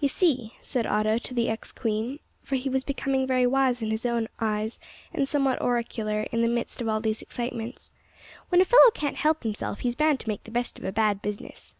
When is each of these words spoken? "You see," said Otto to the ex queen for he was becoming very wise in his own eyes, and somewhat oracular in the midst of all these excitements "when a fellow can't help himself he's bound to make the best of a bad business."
"You 0.00 0.08
see," 0.08 0.54
said 0.62 0.86
Otto 0.86 1.18
to 1.18 1.34
the 1.34 1.50
ex 1.50 1.72
queen 1.72 2.20
for 2.42 2.54
he 2.56 2.70
was 2.70 2.84
becoming 2.84 3.26
very 3.26 3.46
wise 3.46 3.82
in 3.82 3.90
his 3.90 4.06
own 4.06 4.26
eyes, 4.40 4.80
and 5.12 5.28
somewhat 5.28 5.60
oracular 5.60 6.22
in 6.32 6.40
the 6.40 6.48
midst 6.48 6.80
of 6.80 6.88
all 6.88 7.02
these 7.02 7.20
excitements 7.20 7.92
"when 8.48 8.62
a 8.62 8.64
fellow 8.64 8.90
can't 8.92 9.18
help 9.18 9.42
himself 9.42 9.80
he's 9.80 9.94
bound 9.94 10.20
to 10.20 10.28
make 10.30 10.44
the 10.44 10.50
best 10.50 10.78
of 10.78 10.86
a 10.86 10.90
bad 10.92 11.20
business." 11.20 11.74